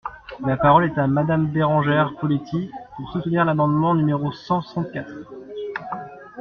[0.43, 5.29] La parole est à Madame Bérengère Poletti, pour soutenir l’amendement numéro cent soixante-quatre.